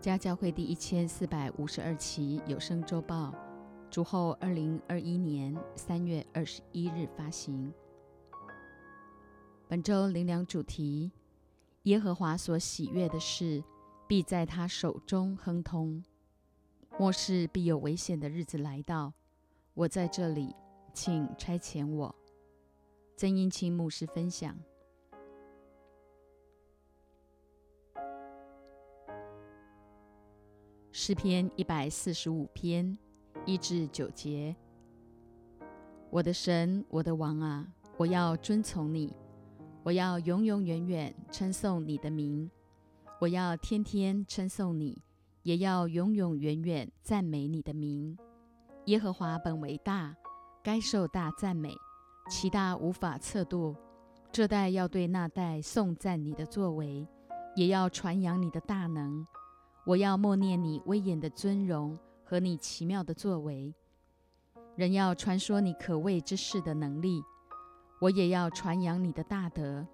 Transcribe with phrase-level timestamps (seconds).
[0.00, 3.34] 家教会第一千四百五十二期有声周报，
[3.90, 7.70] 主后二零二一年三月二十一日发行。
[9.68, 11.12] 本周灵粮主题：
[11.82, 13.62] 耶和华所喜悦的事，
[14.08, 16.02] 必在他手中亨通。
[16.98, 19.12] 末世必有危险的日子来到，
[19.74, 20.56] 我在这里，
[20.94, 22.14] 请差遣我。
[23.18, 24.58] 曾英清牧师分享。
[31.02, 32.94] 诗篇一百四十五篇
[33.46, 34.54] 一至九节：
[36.10, 39.10] 我的神，我的王啊，我要遵从你，
[39.82, 42.50] 我要永永远远称颂你的名，
[43.18, 45.02] 我要天天称颂你，
[45.42, 48.14] 也要永永远远赞美你的名。
[48.84, 50.14] 耶和华本为大，
[50.62, 51.74] 该受大赞美，
[52.28, 53.74] 其大无法测度。
[54.30, 57.08] 这代要对那代颂赞你的作为，
[57.56, 59.26] 也要传扬你的大能。
[59.86, 63.74] 我要默念你威严的尊荣和你奇妙的作为，
[64.76, 67.22] 人要传说你可畏之事的能力，
[68.00, 69.86] 我也要传扬你的大德。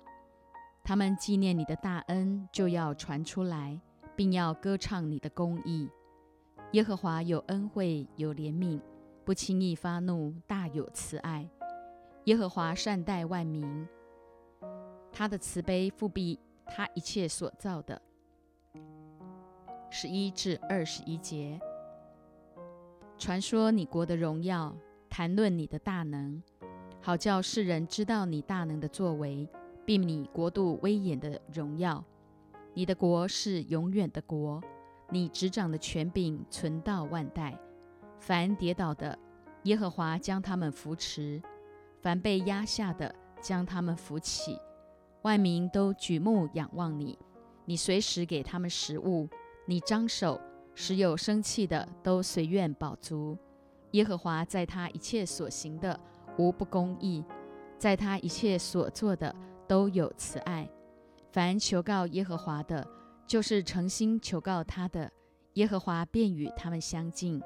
[0.84, 3.81] 他们纪念你的大恩，就要传出来，
[4.14, 5.89] 并要歌唱你的公义。
[6.73, 8.81] 耶和华有恩惠，有怜悯，
[9.25, 11.48] 不轻易发怒，大有慈爱。
[12.25, 13.87] 耶和华善待万民，
[15.12, 18.03] 他的慈悲复庇他一切所造的。
[19.91, 21.59] 十一至二十一节，
[23.17, 24.77] 传说你国的荣耀，
[25.09, 26.42] 谈论你的大能，
[27.01, 29.48] 好叫世人知道你大能的作为，
[29.84, 32.05] 并你国度威严的荣耀。
[32.75, 34.61] 你的国是永远的国，
[35.09, 37.59] 你执掌的权柄存到万代。
[38.19, 39.19] 凡跌倒的，
[39.62, 41.41] 耶和华将他们扶持；
[42.03, 44.58] 凡被压下的，将他们扶起。
[45.23, 47.19] 万民都举目仰望你，
[47.64, 49.29] 你随时给他们食物。
[49.68, 50.40] 你张手，
[50.74, 53.36] 使有生气的都随愿饱足。
[53.90, 55.98] 耶和华在他一切所行的
[56.38, 57.24] 无不公义，
[57.77, 59.34] 在他一切所做的
[59.66, 60.68] 都有慈爱。
[61.32, 62.86] 凡求告耶和华的，
[63.27, 65.10] 就是诚心求告他的，
[65.54, 67.42] 耶和华便与他们相近。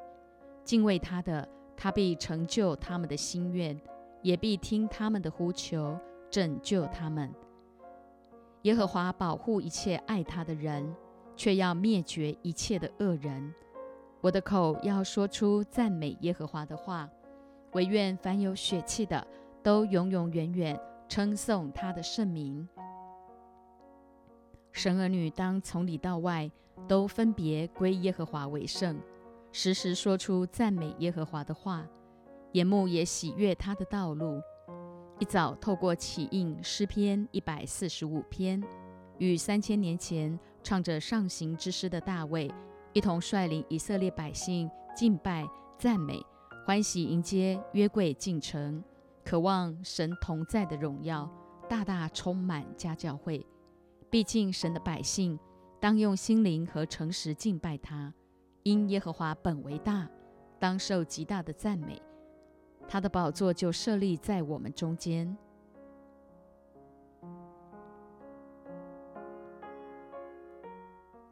[0.62, 3.81] 敬畏他的，他必成就他们的心愿，
[4.22, 5.98] 也必听他们的呼求，
[6.31, 7.32] 拯救他们。
[8.62, 10.94] 耶和华保护一切爱他的人。
[11.41, 13.55] 却要灭绝一切的恶人。
[14.21, 17.09] 我的口要说出赞美耶和华的话，
[17.73, 19.27] 唯愿凡有血气的
[19.62, 22.69] 都永永远远称颂他的圣名。
[24.71, 26.50] 神儿女当从里到外
[26.87, 29.00] 都分别归耶和华为圣，
[29.50, 31.89] 时时说出赞美耶和华的话，
[32.53, 34.43] 眼目也喜悦他的道路。
[35.19, 38.62] 一早透过起印诗篇一百四十五篇。
[39.17, 42.53] 与三千年前唱着上行之诗的大卫，
[42.93, 45.48] 一同率领以色列百姓敬拜、
[45.78, 46.21] 赞美、
[46.66, 48.82] 欢喜迎接约柜进城，
[49.25, 51.31] 渴望神同在的荣耀，
[51.69, 53.44] 大大充满家教会。
[54.10, 55.38] 毕竟神的百姓
[55.78, 58.12] 当用心灵和诚实敬拜他，
[58.65, 60.09] 因耶和华本为大，
[60.59, 62.00] 当受极大的赞美。
[62.88, 65.37] 他的宝座就设立在我们中间。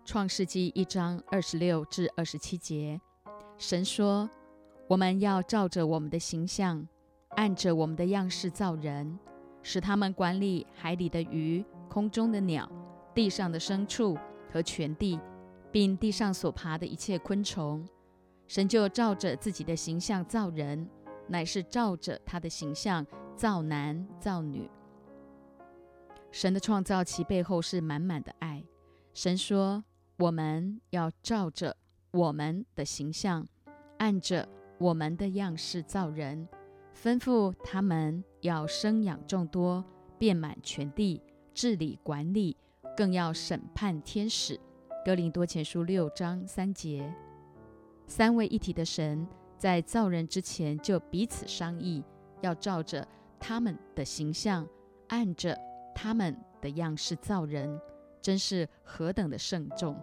[0.09, 2.99] 创世纪一章二十六至二十七节，
[3.59, 4.27] 神说
[4.89, 6.89] ：“我们要照着我们的形象，
[7.37, 9.19] 按着我们的样式造人，
[9.63, 12.67] 使他们管理海里的鱼、空中的鸟、
[13.15, 14.17] 地上的牲畜
[14.51, 15.21] 和全地，
[15.71, 17.87] 并地上所爬的一切昆虫。”
[18.49, 20.89] 神就照着自己的形象造人，
[21.27, 24.71] 乃是照着他的形象造男造女。
[26.33, 28.65] 神的创造其背后是满满的爱。
[29.13, 29.85] 神说。
[30.19, 31.77] 我们要照着
[32.11, 33.47] 我们的形象，
[33.99, 34.49] 按着
[34.79, 36.49] 我们的样式造人，
[36.93, 39.85] 吩咐他们要生养众多，
[40.19, 41.23] 遍满全地，
[41.55, 42.56] 治理管理，
[42.97, 44.59] 更要审判天使。
[45.05, 47.15] 哥林多前书六章三节。
[48.09, 49.25] 三位一体的神
[49.56, 52.03] 在造人之前就彼此商议，
[52.41, 53.06] 要照着
[53.38, 54.67] 他们的形象，
[55.06, 55.56] 按着
[55.94, 57.81] 他们的样式造人。
[58.29, 59.99] 真是何等的慎重！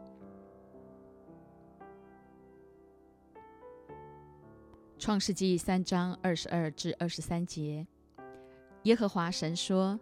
[4.97, 7.85] 创世纪三章二十二至二十三节，
[8.81, 9.99] 耶和华神说：“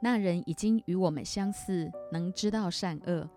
[0.00, 3.28] 那人已经与我们相似，能知道善恶。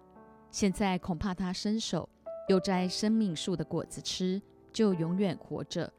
[0.50, 2.08] 现在恐怕他伸手
[2.48, 4.42] 又摘生命树的果子吃，
[4.72, 5.92] 就永远活着。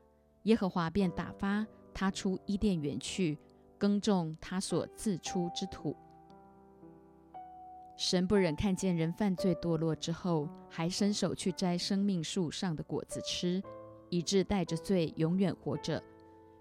[0.44, 3.36] 耶和华便打发他出伊甸园去，
[3.76, 5.94] 耕种他所自出之土。”
[8.00, 13.62] 神不忍看见人犯罪堕落之后，还伸手去摘生命树上的果子吃，
[14.08, 16.02] 以致带着罪永远活着。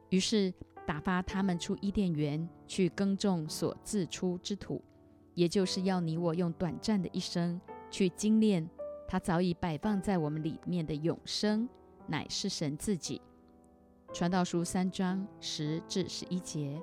[0.09, 0.53] 于是
[0.85, 4.83] 打发他们出伊甸园去耕种所自出之土，
[5.33, 8.69] 也就是要你我用短暂的一生去精炼
[9.07, 11.69] 他早已摆放在我们里面的永生，
[12.05, 13.21] 乃是神自己。
[14.11, 16.81] 传道书三章十至十一节。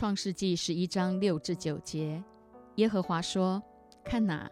[0.00, 2.24] 创世纪十一章六至九节，
[2.76, 3.62] 耶和华说
[4.02, 4.50] ：“看哪，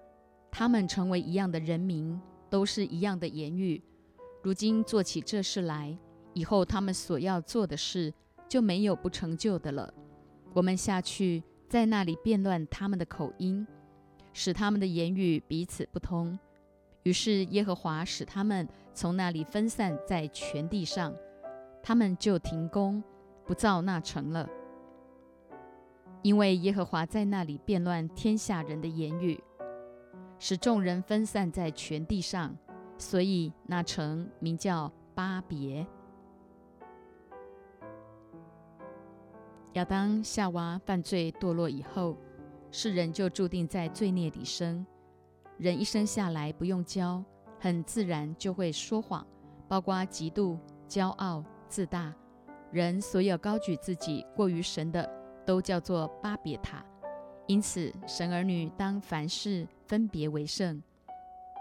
[0.51, 3.83] 他们成为一样的人民，都是一样的言语。
[4.43, 5.97] 如今做起这事来，
[6.35, 8.13] 以后他们所要做的事
[8.47, 9.91] 就没有不成就的了。
[10.53, 13.67] 我们下去，在那里变乱他们的口音，
[14.35, 16.39] 使他们的言语彼此不通。
[17.05, 21.15] 于是耶和华使他们从那里分散在全地上，
[21.83, 23.03] 他们就停工，
[23.47, 24.47] 不造那城了。”
[26.23, 29.43] 因为耶和华在那里变乱天下人的言语，
[30.39, 32.55] 使众人分散在全地上，
[32.99, 35.87] 所以那城名叫巴别。
[39.75, 42.17] 亚当夏娃犯罪堕落以后，
[42.71, 44.85] 世人就注定在罪孽里生。
[45.57, 47.23] 人一生下来不用教，
[47.61, 49.27] 很自然就会说谎，
[49.69, 52.13] 包括嫉妒、骄傲、自大。
[52.71, 55.18] 人所有高举自己过于神的。
[55.49, 56.85] 都叫做巴别塔，
[57.47, 60.83] 因此神儿女当凡事分别为圣，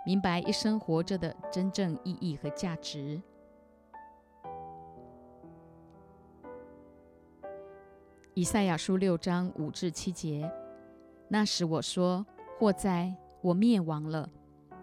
[0.05, 3.21] 明白一生活着的真正意义和价值。
[8.33, 10.51] 以赛亚书六章五至七节：
[11.29, 12.25] 那时我说：
[12.59, 14.29] 祸哉，我灭亡了，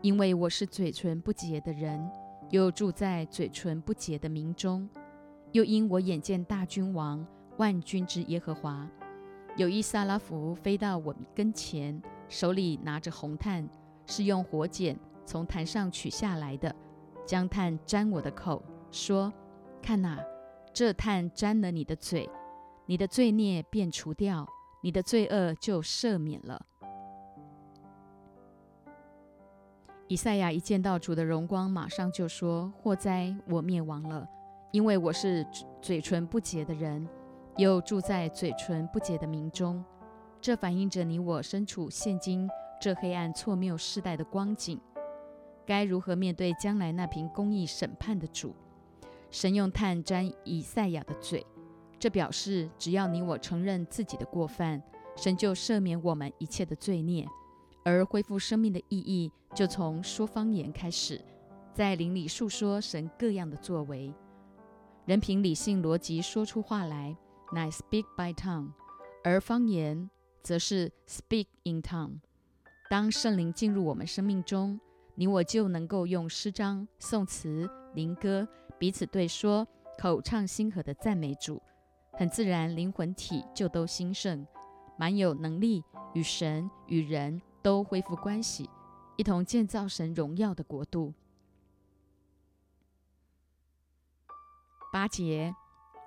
[0.00, 2.10] 因为我是嘴唇不洁的人，
[2.48, 4.88] 又住在嘴唇不洁的民中，
[5.52, 7.22] 又因我眼见大君王。
[7.58, 8.88] 万军之耶和华，
[9.56, 13.68] 有一撒拉弗飞到我跟前，手里拿着红炭，
[14.06, 16.74] 是用火剪从坛上取下来的，
[17.24, 18.60] 将炭沾我的口，
[18.90, 19.32] 说
[19.80, 20.18] ：“看哪，
[20.72, 22.28] 这炭沾了你的嘴，
[22.86, 24.44] 你的罪孽便除掉，
[24.82, 26.60] 你的罪恶就赦免了。”
[30.08, 34.28] 以赛亚一见到主的荣光，马上就说：“祸哉，我灭亡了，
[34.72, 35.46] 因为我是
[35.80, 37.08] 嘴唇不洁的人。”
[37.56, 39.84] 又住在嘴唇不洁的民中，
[40.40, 42.48] 这反映着你我身处现今
[42.80, 44.80] 这黑暗错谬世代的光景。
[45.64, 48.54] 该如何面对将来那凭公义审判的主？
[49.30, 51.46] 神用炭沾以赛亚的嘴，
[51.98, 54.82] 这表示只要你我承认自己的过犯，
[55.16, 57.24] 神就赦免我们一切的罪孽，
[57.84, 61.20] 而恢复生命的意义就从说方言开始，
[61.72, 64.12] 在灵里述说神各样的作为。
[65.06, 67.16] 人凭理性逻辑说出话来。
[67.54, 68.72] 乃 speak by tongue，
[69.22, 70.10] 而方言
[70.42, 72.18] 则是 speak in tongue。
[72.90, 74.80] 当圣灵进入我们生命中，
[75.14, 78.46] 你我就能够用诗章、颂词、灵歌
[78.76, 79.66] 彼此对说，
[79.96, 81.62] 口唱心和的赞美主。
[82.12, 84.44] 很自然，灵魂体就都兴盛，
[84.98, 88.68] 蛮有能力与神与人都恢复关系，
[89.16, 91.14] 一同建造神荣耀的国度。
[94.92, 95.54] 八节。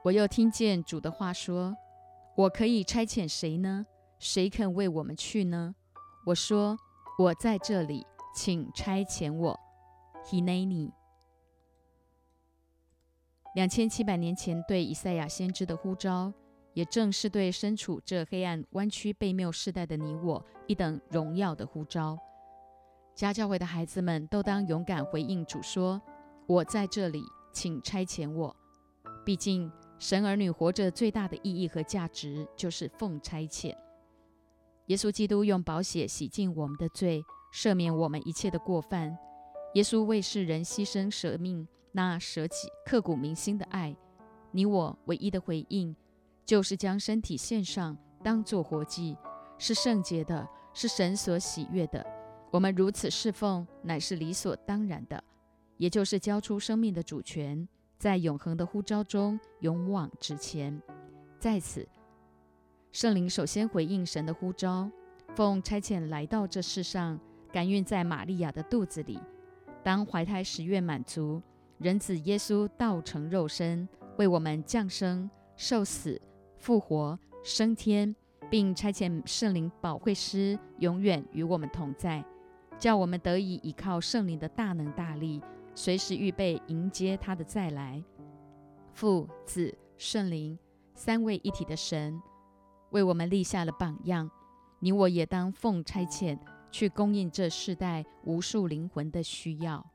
[0.04, 1.76] 我又听见主的话说
[2.38, 3.86] ：“我可以差遣谁呢？
[4.20, 5.76] 谁肯为我们去呢？”
[6.28, 6.78] 我说
[7.20, 9.60] ：“我在这里，请差遣我。”
[10.26, 10.94] He n a m e
[13.56, 16.32] 两千七百年前对以赛亚先知的呼召，
[16.74, 22.18] 也正是对身处这黑暗弯曲背谬世代的你我一等荣耀的呼召。
[23.16, 26.02] 家教会的孩子们都当勇敢回应主说
[26.48, 28.56] ：“我在这里，请差遣我。”
[29.26, 29.70] 毕竟。
[30.00, 33.76] 神儿女活着最大的意义和价值，就是奉差遣。
[34.88, 37.24] 耶稣基督用宝血洗净我们的罪，
[37.54, 39.18] 赦免我们一切的过犯。
[39.74, 43.96] 耶稣为世人牺牲舍命，那舍己刻骨铭心的爱，
[44.52, 45.96] 你我唯一的回应，
[46.46, 49.18] 就是将身体献上，当作活祭，
[49.58, 52.06] 是圣洁的，是神所喜悦的。
[52.50, 55.22] 我们如此侍奉，乃是理所当然的，
[55.76, 57.68] 也就是交出生命的主权。
[57.98, 60.80] 在永恒的呼召中勇往直前，
[61.40, 61.88] 在此，
[62.92, 64.90] 圣灵首先回应神的呼召，
[65.36, 67.20] 奉差遣来到这世上，
[67.52, 69.20] 感孕在玛利亚的肚子里。
[69.84, 71.42] 当怀胎十月满足，
[71.80, 73.88] 人子耶稣道成肉身，
[74.18, 76.22] 为我们降生、受死、
[76.58, 78.16] 复活、升天，
[78.48, 82.24] 并差遣圣灵保惠师永远与我们同在，
[82.78, 85.42] 叫我们得以依靠圣灵的大能大力。
[85.78, 88.04] 随时预备迎接他的再来。
[88.94, 90.58] 父、子、圣灵
[90.96, 92.20] 三位一体的神，
[92.90, 94.28] 为我们立下了榜样。
[94.80, 96.36] 你我也当奉差遣
[96.72, 99.86] 去供应这世代无数灵魂的需要。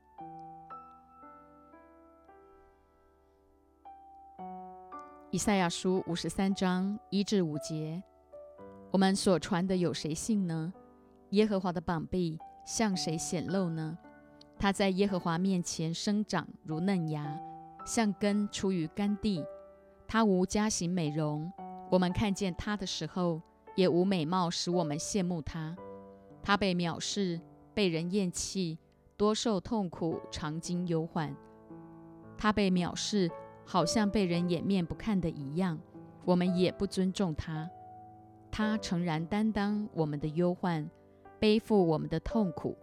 [5.31, 8.01] 以赛亚书五十三章一至五节，
[8.89, 10.73] 我们所传的有谁信呢？
[11.31, 13.97] 耶和华的膀臂向谁显露呢？
[14.63, 17.37] 他在耶和华面前生长如嫩芽，
[17.85, 19.43] 像根出于干地。
[20.07, 21.51] 他无家型美容，
[21.91, 23.41] 我们看见他的时候，
[23.75, 25.75] 也无美貌使我们羡慕他。
[26.41, 27.41] 他被藐视，
[27.73, 28.79] 被人厌弃，
[29.17, 31.35] 多受痛苦，常经忧患。
[32.37, 33.29] 他被藐视。
[33.65, 35.77] 好像被人掩面不看的一样，
[36.23, 37.69] 我们也不尊重他。
[38.49, 40.89] 他诚然担当我们的忧患，
[41.37, 42.77] 背负我们的痛苦，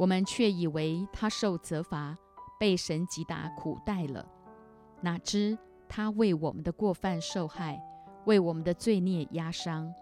[0.00, 2.16] 我们却以为他受责罚，
[2.58, 4.26] 被神击打苦待了。
[5.02, 7.78] 哪知他为我们的过犯受害，
[8.24, 9.92] 为我们的罪孽压伤。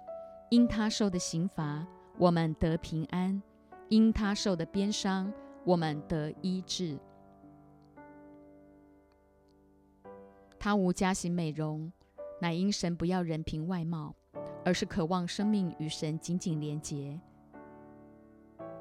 [0.51, 1.85] 因他受的刑罚，
[2.17, 3.43] 我们得平安；
[3.89, 5.33] 因他受的鞭伤，
[5.65, 6.97] 我们得医治。
[10.61, 11.93] 他无家型美容，
[12.41, 14.15] 乃因神不要人凭外貌，
[14.65, 17.19] 而是渴望生命与神紧紧连结。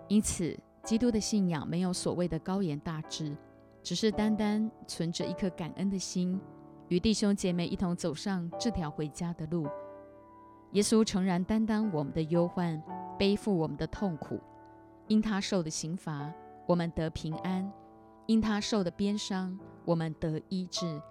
[0.07, 0.55] 因此，
[0.87, 3.35] 基督的信仰没有所谓的高言大志，
[3.83, 6.39] 只是单单存着一颗感恩的心，
[6.87, 9.67] 与弟兄姐妹一同走上这条回家的路。
[10.71, 12.81] 耶稣诚然担当我们的忧患，
[13.19, 14.39] 背负我们的痛苦，
[15.09, 16.33] 因他受的刑罚，
[16.65, 17.69] 我们得平安；
[18.25, 21.01] 因他受的鞭伤，我们得医治。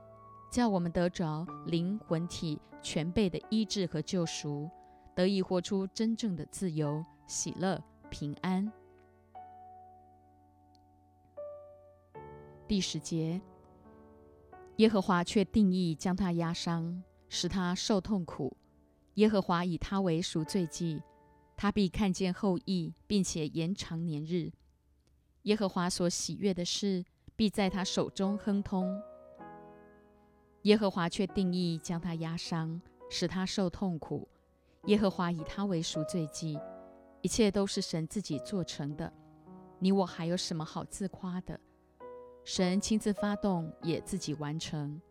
[0.51, 4.71] 叫我们得着灵魂体全备的医治和救赎，
[5.15, 7.79] 得以活出真正的自由、喜乐、
[8.09, 8.73] 平安。
[12.69, 13.41] 第十节，
[14.79, 18.57] 耶和华却定义将他压伤，使他受痛苦。
[19.15, 21.01] 耶和华以他为赎罪祭，
[21.57, 24.51] 他必看见后裔，并且延长年日。
[25.43, 27.05] 耶和华所喜悦的事，
[27.37, 29.01] 必在他手中亨通。
[30.63, 34.29] 耶和华却定义将他压伤，使他受痛苦。
[34.87, 36.59] 耶和华以他为赎罪祭，
[37.23, 39.13] 一切都是神自己做成的。
[39.79, 41.61] 你我还有什么好自夸的？
[42.47, 45.03] 神亲自发动，也自己完成。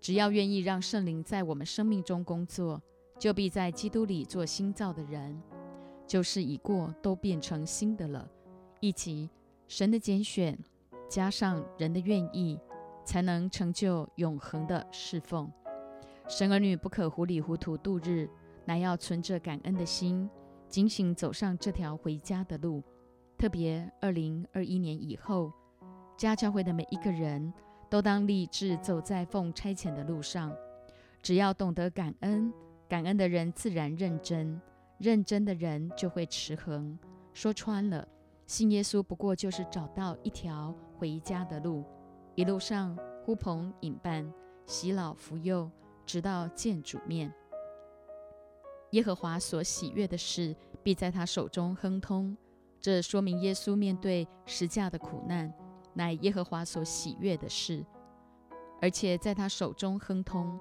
[0.00, 2.80] 只要愿意让圣灵在我们生命中工作，
[3.18, 5.36] 就必在基督里做新造的人，
[6.06, 8.30] 就是已过都变成新的了。
[8.78, 9.28] 以及
[9.66, 10.56] 神的拣选，
[11.10, 12.58] 加上人的愿意。
[13.04, 15.48] 才能成就永恒的侍奉。
[16.28, 18.28] 神儿女不可糊里糊涂度日，
[18.64, 20.28] 乃要存着感恩的心，
[20.68, 22.82] 警醒走上这条回家的路。
[23.38, 25.52] 特别二零二一年以后，
[26.16, 27.52] 家教会的每一个人
[27.90, 30.54] 都当立志走在奉差遣的路上。
[31.22, 32.52] 只要懂得感恩，
[32.88, 34.60] 感恩的人自然认真，
[34.98, 36.98] 认真的人就会持恒。
[37.32, 38.06] 说穿了，
[38.46, 41.84] 信耶稣不过就是找到一条回家的路。
[42.34, 44.32] 一路上呼朋引伴，
[44.66, 45.70] 洗老扶幼，
[46.06, 47.32] 直到见主面。
[48.92, 52.36] 耶和华所喜悦的事，必在他手中亨通。
[52.80, 55.52] 这说明耶稣面对十架的苦难，
[55.96, 57.84] 乃耶和华所喜悦的事，
[58.80, 60.60] 而且在他手中亨通。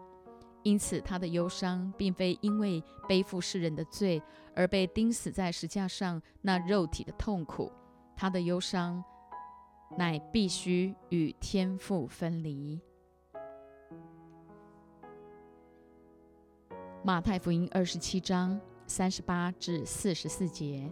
[0.63, 4.19] 因此，他的忧伤并非因为背负世人的罪
[4.55, 7.71] 而被钉死在石架上那肉体的痛苦，
[8.15, 9.03] 他的忧伤。
[9.97, 12.81] 乃必须与天父分离。
[17.03, 20.91] 马太福音二十七章三十八至四十四节。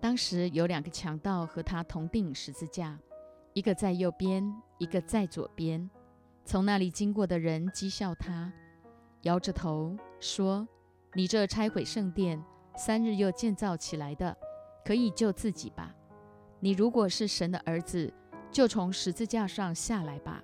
[0.00, 2.98] 当时有两个强盗和他同定十字架，
[3.52, 5.88] 一个在右边，一个在左边。
[6.44, 8.50] 从那里经过的人讥笑他，
[9.22, 10.66] 摇着头说
[11.12, 12.42] ：“你这拆毁圣殿，
[12.76, 14.34] 三日又建造起来的，
[14.84, 15.94] 可以救自己吧。”
[16.60, 18.12] 你如果是神的儿子，
[18.50, 20.42] 就从十字架上下来吧。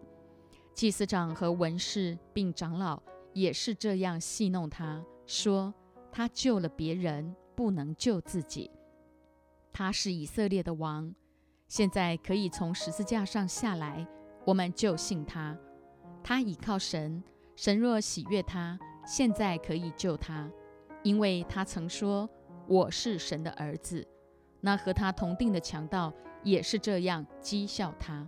[0.75, 5.73] 祭司长和文士并长老也是这样戏弄他，说
[6.13, 8.71] 他救了别人，不能救自己。
[9.79, 11.15] 他是以色列的王，
[11.69, 14.09] 现在可以从十字架上下来，
[14.47, 15.55] 我们就信他。
[16.25, 17.23] 他倚靠神，
[17.55, 20.51] 神若喜悦他，现在可以救他，
[21.03, 22.27] 因为他曾说
[22.67, 24.03] 我是神的儿子。
[24.63, 26.11] 那和他同定的强盗
[26.43, 28.27] 也是这样讥笑他。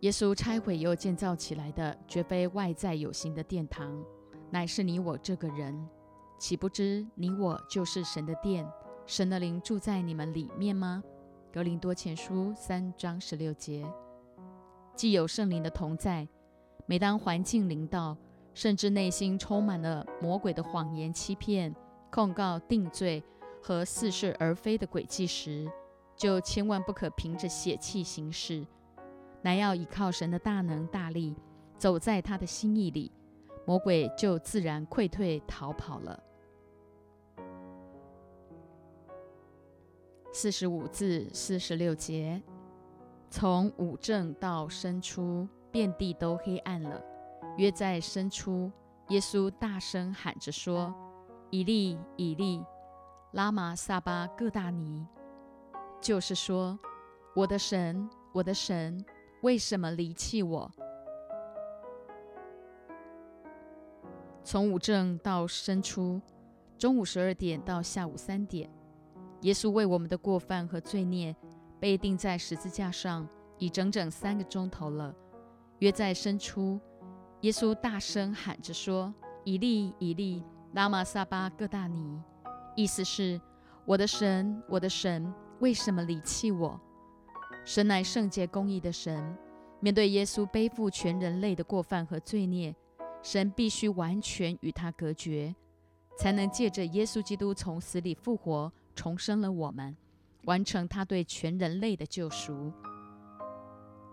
[0.00, 3.98] 耶稣拆毁又建造起来的，绝非外在有形的殿堂，
[4.50, 5.88] 乃是你我这个人。
[6.38, 8.70] 岂不知你我就是神的殿，
[9.06, 11.00] 神的灵住在你们里面吗？
[11.52, 13.86] 格林多前书三章十六节。
[14.96, 16.26] 既有圣灵的同在，
[16.86, 18.16] 每当环境临到，
[18.52, 21.72] 甚至内心充满了魔鬼的谎言、欺骗、
[22.10, 23.22] 控告、定罪
[23.62, 25.70] 和似是而非的诡计时，
[26.16, 28.66] 就千万不可凭着血气行事，
[29.40, 31.36] 乃要依靠神的大能大力，
[31.78, 33.12] 走在他的心意里，
[33.64, 36.20] 魔鬼就自然溃退逃跑了。
[40.38, 42.42] 四十五至四十六节，
[43.30, 47.02] 从午正到申初，遍地都黑暗了。
[47.56, 48.70] 约在申初，
[49.08, 50.94] 耶稣大声喊着说
[51.48, 52.62] ：“以利，以利，
[53.32, 55.06] 拉玛撒巴各大尼。”
[56.02, 56.78] 就是说，
[57.34, 59.02] 我的神，我的神，
[59.40, 60.70] 为什么离弃我？
[64.44, 66.20] 从午正到申初，
[66.76, 68.70] 中午十二点到下午三点。
[69.42, 71.34] 耶稣为我们的过犯和罪孽
[71.78, 73.28] 被钉在十字架上，
[73.58, 75.14] 已整整三个钟头了。
[75.80, 76.80] 约在申初，
[77.42, 79.12] 耶稣大声喊着说
[79.44, 82.18] ：“以利，以利，拉玛撒巴各大尼。”
[82.74, 83.40] 意思是
[83.84, 86.80] ：“我的神，我的神，为什么离弃我？”
[87.64, 89.36] 神乃圣洁公义的神，
[89.80, 92.74] 面对耶稣背负全人类的过犯和罪孽，
[93.22, 95.54] 神必须完全与他隔绝，
[96.16, 98.72] 才能借着耶稣基督从死里复活。
[98.96, 99.96] 重生了我们，
[100.46, 102.72] 完成他对全人类的救赎。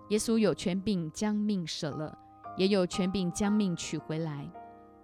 [0.09, 2.15] 耶稣有权柄将命舍了，
[2.57, 4.47] 也有权柄将命取回来。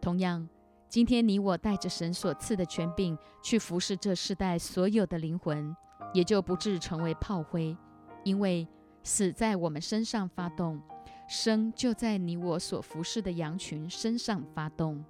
[0.01, 0.47] 同样，
[0.89, 5.75] 今天你我带着神所赐的权柄去服侍这世代所有的灵魂，
[6.13, 7.75] 也就不致成为炮灰，
[8.23, 8.67] 因为
[9.01, 10.81] 死在我们身上发动，
[11.27, 15.03] 生就在你我所服侍的羊群身上发动。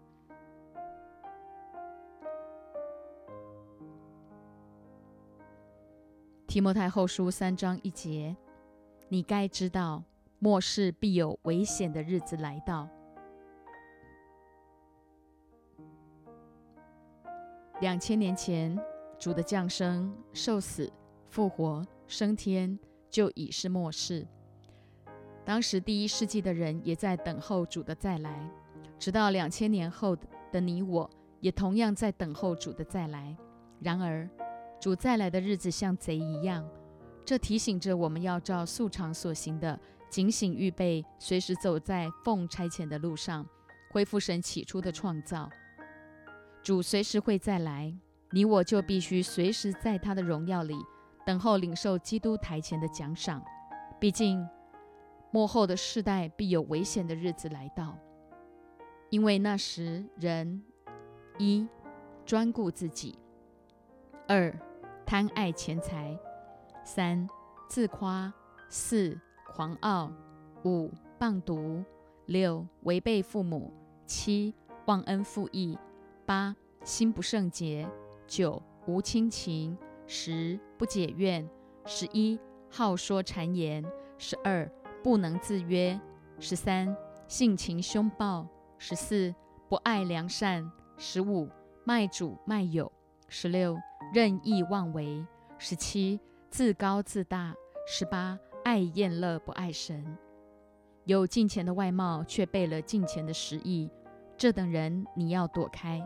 [6.49, 8.35] 提摩太后书三章一节，
[9.07, 10.03] 你该知道
[10.39, 12.89] 末世必有危险的日子来到。
[17.81, 18.75] 两千年前，
[19.19, 20.91] 主的降生、受死、
[21.27, 22.79] 复活、升天，
[23.11, 24.25] 就已是末世。
[25.45, 28.49] 当时第一世纪的人也在等候主的再来，
[28.97, 30.17] 直到两千年后
[30.51, 31.07] 的你我，
[31.41, 33.37] 也同样在等候主的再来。
[33.81, 34.27] 然而，
[34.79, 36.65] 主再来的日子像贼一样，
[37.25, 39.77] 这提醒着我们要照素常所行的，
[40.09, 43.45] 警醒预备，随时走在奉差遣的路上，
[43.91, 45.49] 恢复神起初的创造。
[46.63, 47.93] 主随时会再来，
[48.31, 50.77] 你我就必须随时在他的荣耀里
[51.25, 53.43] 等候领受基督台前的奖赏。
[53.99, 54.47] 毕竟
[55.31, 57.97] 末后的世代必有危险的日子来到，
[59.09, 60.63] 因为那时人
[61.37, 61.67] 一
[62.25, 63.19] 专顾自己，
[64.25, 64.57] 二。
[65.09, 66.15] 贪爱钱财，
[66.83, 67.27] 三
[67.67, 68.31] 自夸，
[68.69, 70.13] 四狂傲，
[70.63, 71.83] 五棒毒，
[72.27, 73.73] 六违背父母，
[74.05, 74.53] 七
[74.85, 75.75] 忘恩负义，
[76.27, 77.89] 八心不圣洁，
[78.27, 81.49] 九无亲情，十不解怨，
[81.87, 83.83] 十一好说谗言，
[84.19, 84.71] 十二
[85.03, 85.99] 不能自约，
[86.37, 86.95] 十三
[87.27, 89.33] 性情凶暴，十四
[89.67, 91.49] 不爱良善，十五
[91.83, 92.91] 卖主卖友，
[93.27, 93.75] 十六。
[94.11, 95.23] 任意妄为，
[95.59, 96.19] 十七
[96.49, 97.53] 自高自大，
[97.85, 100.03] 十八爱厌乐不爱神，
[101.05, 103.87] 有金钱的外貌却背了金钱的实意，
[104.35, 106.03] 这等人你要躲开。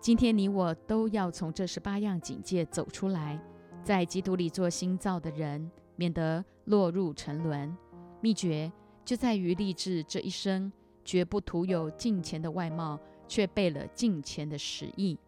[0.00, 3.36] 今天你我都要从这十八样警戒走出来，
[3.82, 7.76] 在基督里做新造的人，免得落入沉沦。
[8.20, 8.72] 秘诀
[9.04, 10.72] 就在于立志这一生
[11.04, 15.18] 绝不徒有金钱的外貌，却背了金钱的实意。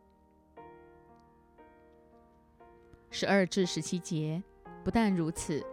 [3.10, 4.42] 十二至十七节，
[4.84, 5.64] 不但如此，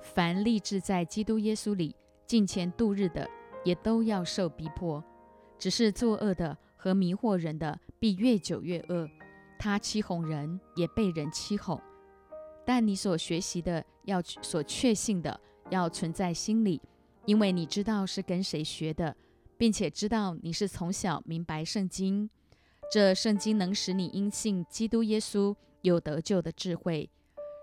[0.00, 1.94] 凡立志在基督耶稣里
[2.26, 3.28] 敬虔度日的，
[3.64, 5.04] 也都要受逼迫。
[5.58, 9.06] 只是作恶的和迷惑人的，必越久越恶。
[9.58, 11.78] 他欺哄人，也被人欺哄。
[12.64, 15.38] 但你所学习的，要所确信的，
[15.68, 16.80] 要存在心里，
[17.26, 19.14] 因为你知道是跟谁学的，
[19.58, 22.30] 并且知道你是从小明白圣经。
[22.90, 25.54] 这圣经能使你因信基督耶稣。
[25.82, 27.10] 有得救的智慧，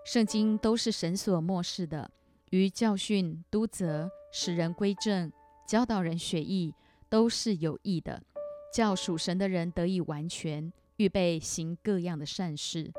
[0.04, 2.10] 圣经都是神所漠视的。
[2.50, 5.30] 于教训、督责、使人归正、
[5.66, 6.74] 教导人学艺，
[7.08, 8.22] 都是有益的，
[8.72, 12.90] 叫属神的人得以完全，预备行各样的善事。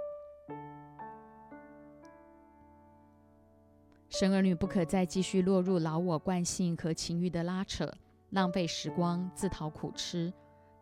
[4.10, 7.92] 神儿女不可再继续落入老我惯性和情欲的拉扯，
[8.32, 10.32] 浪费时光，自讨苦吃，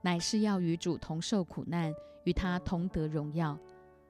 [0.02, 3.58] 乃是要与主同受苦难，与他同得荣耀。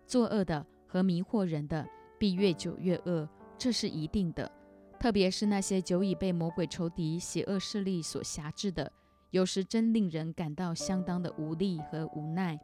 [0.07, 1.85] 作恶的和迷惑人的，
[2.17, 4.49] 必越久越恶，这是一定的。
[4.97, 8.91] 特别是那些久已被魔鬼仇敌、邪恶势力所辖制的，
[9.31, 12.57] 有时真令人感到相当的无力和无奈。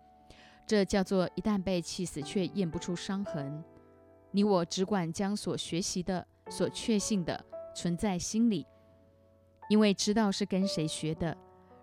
[0.65, 3.61] 这叫做一旦被气死，却验不出伤痕。
[4.31, 8.65] 你我只管将所学习的、所确信的存在心里，
[9.69, 11.37] 因为知道是跟谁学的。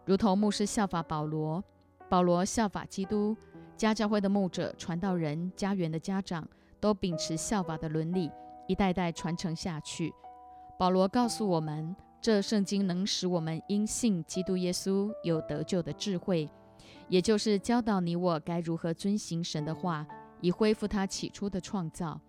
[0.06, 1.62] 如同牧师效法保罗，
[2.08, 3.36] 保罗效法基督，
[3.80, 6.46] 家教会的牧者、传道人、家园的家长，
[6.78, 8.30] 都秉持效法的伦理，
[8.68, 10.12] 一代代传承下去。
[10.78, 16.46] 保罗告诉我们，这圣经能使我们因信基督耶稣有得救的智慧，
[17.08, 20.06] 也就是教导你我该如何遵行神的话，
[20.42, 22.20] 以恢复他起初的创造。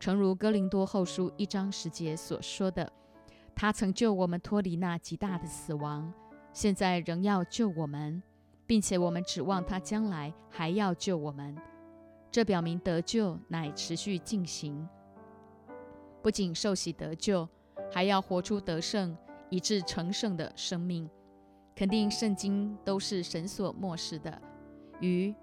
[0.00, 2.90] 诚如哥林多后书一章十节所说的，
[3.54, 6.10] 他曾救我们脱离那极大的死亡，
[6.54, 8.22] 现在仍要救我们，
[8.66, 11.56] 并且我们指望他将来还要救我们。
[12.30, 14.88] 这表明得救乃持续进行，
[16.22, 17.48] 不仅受洗得救，
[17.92, 19.16] 还要活出得胜
[19.50, 21.08] 以致成圣的生命。
[21.76, 24.40] 肯定圣经都是神所漠视的，
[25.00, 25.34] 于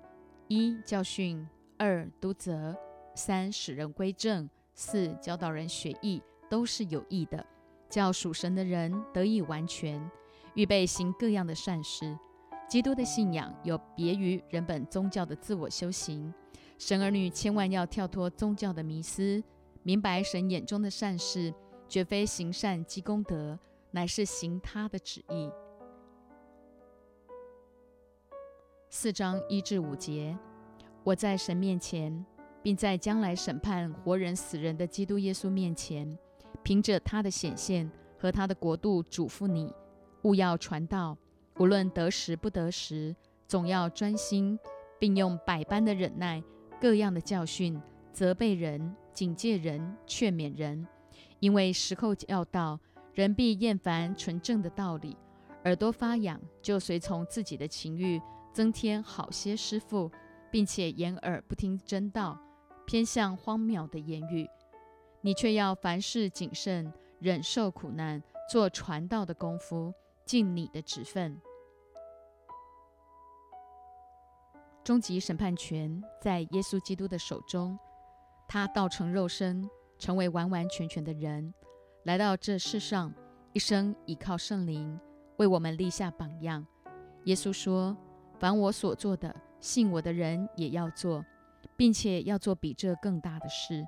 [0.47, 2.75] 一教训，二督责。
[3.13, 7.45] 三使人归正，四教导人学艺，都是有益的，
[7.89, 10.01] 叫属神的人得以完全，
[10.53, 12.17] 预备行各样的善事。
[12.71, 16.33] 基督的信仰有别于人本宗教的自我修行，
[16.77, 19.43] 神儿女千万要跳脱宗教的迷思，
[19.83, 21.53] 明白神眼中的善事，
[21.89, 23.59] 绝非行善积功德，
[23.91, 25.51] 乃是行他的旨意。
[28.89, 30.39] 四章一至五节，
[31.03, 32.25] 我在神面前。
[32.63, 36.15] 并在将来审判活人死人的基督耶稣面前，
[36.61, 39.73] 凭着他的显现和他的国度，嘱咐你，
[40.21, 41.17] 勿要传道，
[41.61, 43.15] 无论得时不得时，
[43.47, 44.57] 总要专心，
[44.97, 46.43] 并用百般的忍耐、
[46.79, 47.79] 各样的教训，
[48.11, 50.87] 责备人、警戒人、劝勉人。
[51.39, 52.79] 因为时候要到，
[53.13, 55.15] 人必厌烦纯正的道理，
[55.65, 58.19] 耳朵发痒，就随从自己的情欲，
[58.51, 60.09] 增添好些师傅，
[60.49, 62.41] 并且掩耳不听真道。
[62.87, 64.49] 偏向荒谬的言语，
[65.21, 69.93] 你却要凡事谨慎，忍受苦难，做传道的功夫，
[70.25, 71.39] 尽你的职分。
[74.83, 77.77] 终极审判权在耶稣基督的手中，
[78.47, 81.53] 他道成肉身，成为完完全全的人，
[82.03, 83.13] 来到这世上，
[83.53, 84.99] 一生倚靠圣灵，
[85.37, 86.65] 为我们立下榜样。
[87.25, 87.95] 耶稣说
[88.39, 91.23] ：“凡我所做的，信我的人也要做。”
[91.77, 93.83] 并且要做比这更大的事，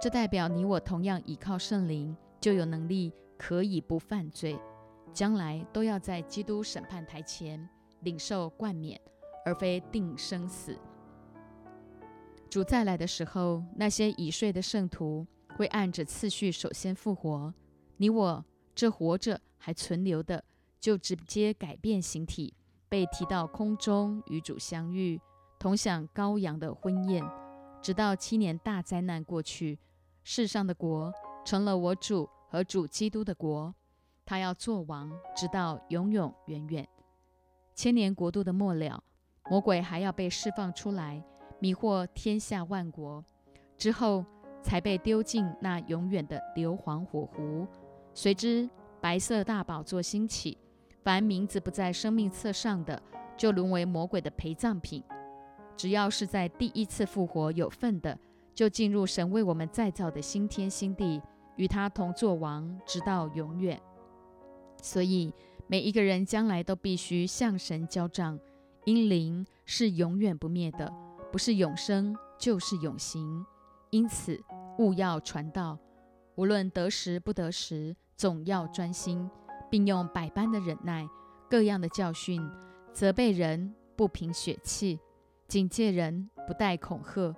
[0.00, 4.58] 这代表你我同样倚靠圣灵，就有能力可以不犯罪，
[5.12, 7.68] 将来都要在基督审判台前
[8.00, 9.00] 领受冠冕，
[9.48, 10.76] 而非定生死。
[12.50, 17.54] 主再来的时候，那些已睡的圣徒会按着次序首先复活，
[17.96, 20.44] 你我这活着还存留的，
[20.78, 22.52] 就直接改变形体，
[22.90, 25.18] 被提到空中与主相遇。
[25.58, 27.24] 同享羔羊的婚宴，
[27.80, 29.78] 直到七年大灾难过去，
[30.22, 31.10] 世上的国
[31.42, 33.74] 成了我主和主基督的国，
[34.26, 36.86] 他要做王，直到永永远远。
[37.74, 39.02] 千年国度的末了，
[39.50, 41.22] 魔鬼还要被释放出来，
[41.58, 43.24] 迷惑天下万国，
[43.76, 44.24] 之后
[44.62, 47.66] 才被丢进那永远的硫磺火湖。
[48.12, 48.68] 随之，
[49.00, 50.58] 白色大宝座兴起，
[51.02, 53.00] 凡名字不在生命册上的，
[53.36, 55.02] 就沦为魔鬼的陪葬品。
[55.76, 58.18] 只要是在第一次复活有份的，
[58.52, 61.22] 就进入神为我们再造的新天新地，
[61.56, 63.80] 与他同作王，直到永远。
[64.82, 65.32] 所以
[65.68, 68.38] 每一个人将来都必须向神交账，
[68.88, 70.90] 因灵是永远不灭的，
[71.30, 73.44] 不是永生就是永行。
[73.90, 74.42] 因此
[74.78, 75.78] 勿要传道，
[76.36, 79.30] 无论得时不得时，总要专心，
[79.70, 81.06] 并用百般的忍耐、
[81.50, 82.42] 各样的教训，
[82.90, 84.98] 责备人，不凭血气。
[85.46, 87.36] 警戒人不带恐吓，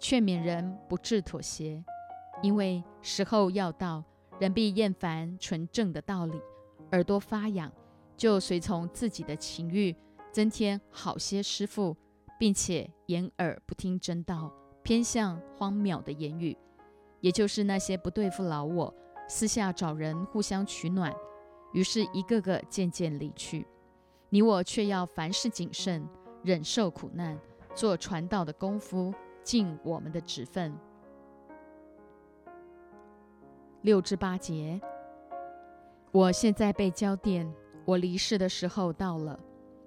[0.00, 1.84] 劝勉人不致妥协，
[2.42, 4.02] 因为时候要到，
[4.40, 6.40] 人必厌烦纯正的道理，
[6.90, 7.72] 耳朵发痒，
[8.16, 9.94] 就随从自己的情欲，
[10.32, 11.96] 增添好些师傅，
[12.38, 16.56] 并且掩耳不听真道，偏向荒谬的言语，
[17.20, 18.94] 也就是那些不对付老我，
[19.28, 21.14] 私下找人互相取暖，
[21.72, 23.66] 于是一个个渐渐离去。
[24.28, 26.08] 你我却要凡事谨慎。
[26.42, 27.38] 忍受苦难，
[27.74, 29.12] 做传道的功夫，
[29.44, 30.74] 尽我们的职分。
[33.82, 34.80] 六至八节，
[36.12, 37.46] 我现在被交电，
[37.84, 39.38] 我离世的时候到了。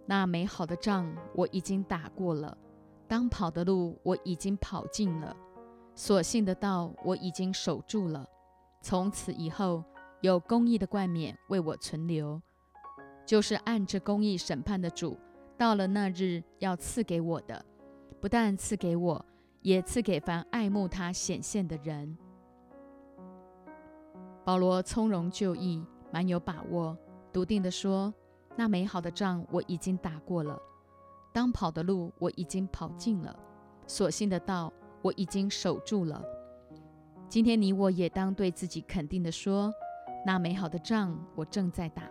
[0.06, 2.58] 那美好的仗我已经打过了，
[3.08, 5.36] 当跑的路我已经跑尽了，
[5.96, 8.28] 所信的道我已经守住了。
[8.82, 9.84] 从此以后，
[10.22, 12.42] 有公义的冠冕为我存留。
[13.26, 15.18] 就是按着公义审判的主，
[15.58, 17.64] 到了那日要赐给我的，
[18.20, 19.26] 不但赐给我，
[19.62, 22.18] 也赐给凡爱慕他显现的人。
[24.44, 26.98] 保罗从容就义，蛮有把握，
[27.32, 28.14] 笃定地说
[28.56, 30.60] ：“那美好的仗我已经打过了，
[31.32, 33.36] 当跑的路我已经跑尽了，
[33.88, 36.24] 所信的道我已经守住了。
[37.28, 39.74] 今天你我也当对自己肯定的说：
[40.26, 42.04] 那美好的仗我正在打，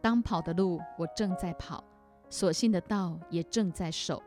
[0.00, 1.82] 当跑的路我正在跑，
[2.28, 4.22] 所信的道也正在守。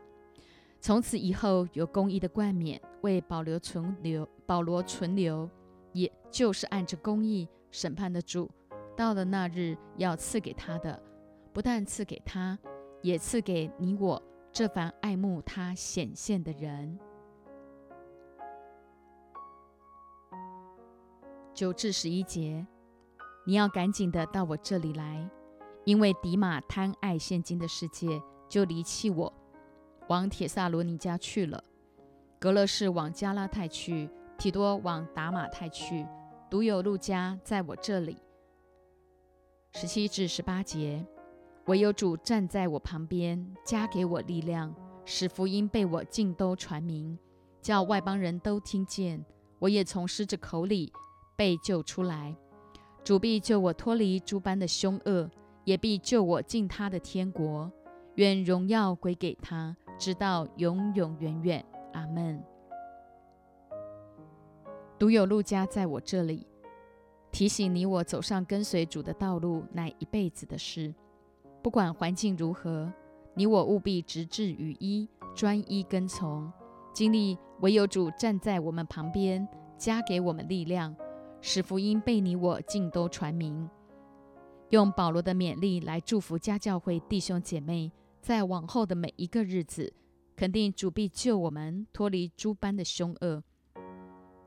[0.80, 5.50] 从此以后，有公义的冠冕为保留存留，保罗存留。”
[5.93, 8.50] 也就是按着公义审判的主，
[8.95, 10.97] 到了那日要赐给他的，
[11.53, 12.57] 不但赐给他，
[13.01, 16.99] 也赐给你我这凡爱慕他显现的人。
[21.53, 22.65] 九至十一节，
[23.45, 25.29] 你要赶紧的到我这里来，
[25.85, 29.33] 因为迪马贪爱现今的世界，就离弃我，
[30.07, 31.63] 往铁萨罗尼家去了。
[32.39, 34.09] 格勒士往加拉太去。
[34.37, 36.03] 提多往达马太去，
[36.49, 38.17] 独有路加在我这里。
[39.73, 41.05] 十七至十八节，
[41.67, 44.74] 唯有主站在我旁边，加给我力量，
[45.06, 47.17] 使福音被我尽都传明，
[47.62, 49.24] 叫外邦人都听见。
[49.60, 50.91] 我也从狮子口里
[51.36, 52.36] 被救出来。
[53.04, 55.30] 主必救我脱离诸般的凶恶，
[55.63, 57.71] 也必救我进他的天国。
[58.15, 61.65] 愿荣耀归给他，直到永永远远。
[61.93, 62.43] 阿门。
[64.97, 66.45] 独有路加在我这里，
[67.32, 70.93] 提醒你我走上跟随主的道路乃一辈子的事。
[71.62, 72.91] 不管环境如何，
[73.36, 76.52] 你我务必直至于一，专一跟从。
[76.93, 79.47] 经历唯有主站在我们旁边，
[79.78, 80.95] 加给我们力量，
[81.39, 83.69] 使福音被你我尽都传明。
[84.69, 89.93] 用保罗的勉励来祝福家教会弟兄姐妹，在往后的每一个日子，
[90.36, 93.43] 肯定主必救我们脱离诸般的凶恶。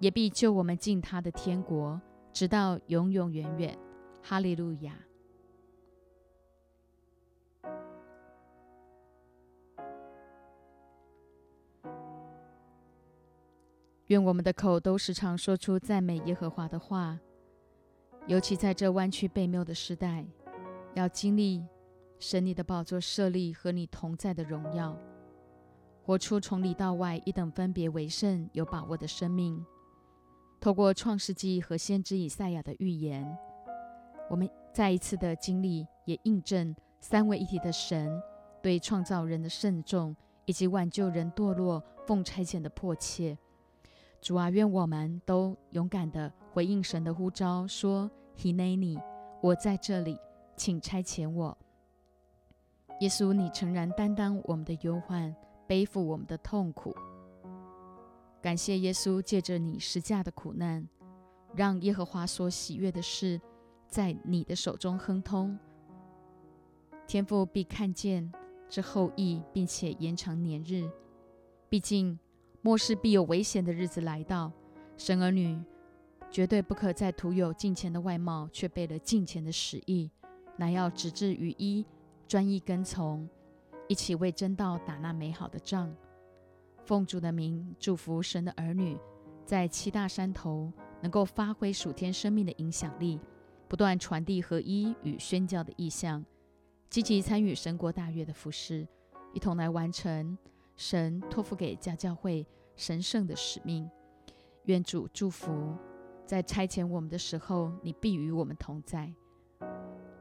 [0.01, 2.01] 也必救我们进他的天国，
[2.33, 3.79] 直到永永远远。
[4.23, 4.99] 哈利路亚！
[14.09, 17.19] 愿我们的口都时常说出赞美耶和华的话，
[18.27, 20.27] 尤其在这弯曲背谬的时代，
[20.93, 21.65] 要经历
[22.19, 24.95] 神你的宝座设立和你同在的荣耀，
[26.03, 29.65] 活出从里到外一等分别为圣、有把握的生命。
[30.61, 33.27] 透过创世纪和先知以赛亚的预言，
[34.29, 38.23] 我们再一次的经历，也印证三位一体的神
[38.63, 40.15] 对创造人的慎重，
[40.45, 43.39] 以及挽救人堕落奉差遣的迫切。
[44.25, 48.99] 主啊，愿我们都勇敢的回应神的呼召，说：“Hineni，
[49.43, 50.19] 我在这里，
[50.57, 51.55] 请差遣我。”
[53.01, 56.97] 耶稣，你诚然担当我们的忧患，背负我们的痛苦。
[58.41, 60.89] 感谢耶稣借着你施架的苦难，
[61.55, 63.39] 让耶和华所喜悦的事
[63.87, 65.59] 在你的手中亨通。
[67.07, 68.33] 天父必看见
[68.71, 70.91] 这后裔，并且延长年日。
[71.69, 72.19] 毕竟
[72.65, 74.51] 末世必有危险的日子来到，
[74.97, 75.63] 神儿女
[76.31, 80.11] 绝对不可再徒有敬虔的外貌，却背了敬虔的使意，
[80.57, 81.85] 乃要直至于一，
[82.27, 83.29] 专一跟从，
[83.87, 85.95] 一起为真道打那美好的仗。
[86.87, 88.97] 奉主的名祝福神的儿女，
[89.45, 90.73] 在七大山头
[91.03, 93.21] 能够发挥属天生命的影响力，
[93.69, 96.25] 不断传递合一与宣教的意向，
[96.89, 98.89] 积极参与神国大乐的服饰，
[99.35, 100.39] 一同来完成
[100.77, 103.89] 神托付给家教会神圣的使命。
[104.65, 105.77] 愿主祝福，
[106.27, 109.13] 在差遣我们的时候，你必与我们同在。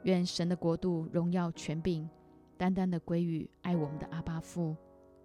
[0.04, 2.10] 愿神的国度荣耀权柄，
[2.58, 4.76] 单单的归于爱我们的阿巴父。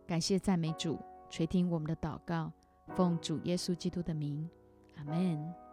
[0.07, 0.99] 感谢赞美主。
[1.31, 2.51] 垂听我们的祷告，
[2.95, 4.49] 奉主耶稣基督的名，
[4.97, 5.68] 阿门。